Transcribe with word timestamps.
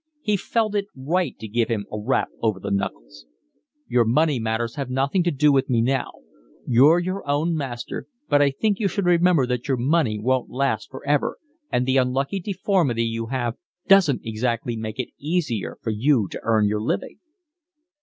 He 0.23 0.35
felt 0.35 0.73
it 0.73 0.87
right 0.95 1.37
to 1.37 1.47
give 1.47 1.67
him 1.69 1.85
a 1.91 1.99
rap 1.99 2.29
over 2.41 2.59
the 2.59 2.71
knuckles. 2.71 3.27
"Your 3.87 4.03
money 4.03 4.39
matters 4.39 4.73
have 4.73 4.89
nothing 4.89 5.21
to 5.21 5.29
do 5.29 5.51
with 5.51 5.69
me 5.69 5.79
now. 5.79 6.09
You're 6.65 6.97
your 6.97 7.29
own 7.29 7.53
master; 7.55 8.07
but 8.27 8.41
I 8.41 8.49
think 8.49 8.79
you 8.79 8.87
should 8.87 9.05
remember 9.05 9.45
that 9.45 9.67
your 9.67 9.77
money 9.77 10.17
won't 10.17 10.49
last 10.49 10.89
for 10.89 11.05
ever, 11.05 11.37
and 11.71 11.85
the 11.85 11.97
unlucky 11.97 12.39
deformity 12.39 13.03
you 13.05 13.27
have 13.27 13.57
doesn't 13.87 14.25
exactly 14.25 14.75
make 14.75 14.97
it 14.97 15.09
easier 15.19 15.77
for 15.83 15.91
you 15.91 16.27
to 16.29 16.39
earn 16.41 16.65
your 16.65 16.81
living." 16.81 17.19